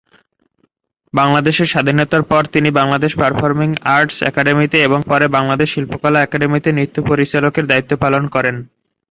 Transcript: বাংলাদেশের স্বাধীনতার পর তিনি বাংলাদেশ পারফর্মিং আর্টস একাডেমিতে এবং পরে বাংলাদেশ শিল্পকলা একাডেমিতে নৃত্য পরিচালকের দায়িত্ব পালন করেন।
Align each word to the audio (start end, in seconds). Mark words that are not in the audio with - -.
বাংলাদেশের 1.13 1.71
স্বাধীনতার 1.73 2.23
পর 2.23 2.43
তিনি 2.45 2.69
বাংলাদেশ 2.71 3.11
পারফর্মিং 3.15 3.69
আর্টস 3.95 4.17
একাডেমিতে 4.23 4.77
এবং 4.83 4.99
পরে 5.07 5.25
বাংলাদেশ 5.37 5.67
শিল্পকলা 5.71 6.19
একাডেমিতে 6.21 6.69
নৃত্য 6.71 6.97
পরিচালকের 7.09 7.65
দায়িত্ব 7.67 7.91
পালন 8.03 8.23
করেন। 8.27 8.55